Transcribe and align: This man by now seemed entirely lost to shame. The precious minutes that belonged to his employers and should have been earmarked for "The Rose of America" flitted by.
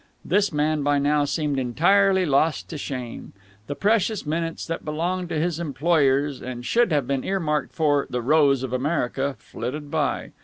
This 0.25 0.51
man 0.51 0.81
by 0.81 0.97
now 0.97 1.25
seemed 1.25 1.59
entirely 1.59 2.25
lost 2.25 2.67
to 2.69 2.77
shame. 2.79 3.33
The 3.67 3.75
precious 3.75 4.25
minutes 4.25 4.65
that 4.65 4.83
belonged 4.83 5.29
to 5.29 5.39
his 5.39 5.59
employers 5.59 6.41
and 6.41 6.65
should 6.65 6.91
have 6.91 7.05
been 7.05 7.23
earmarked 7.23 7.75
for 7.75 8.07
"The 8.09 8.23
Rose 8.23 8.63
of 8.63 8.73
America" 8.73 9.35
flitted 9.37 9.91
by. 9.91 10.31